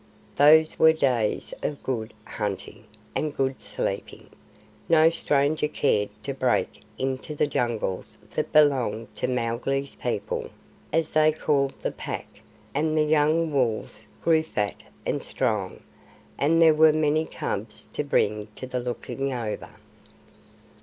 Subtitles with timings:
[0.35, 4.31] Those were days of good hunting and good sleeping.
[4.89, 10.49] No stranger cared to break into the jungles that belonged to Mowgli's people,
[10.91, 12.41] as they called the Pack,
[12.73, 15.81] and the young wolves grew fat and strong,
[16.35, 19.69] and there were many cubs to bring to the Looking over.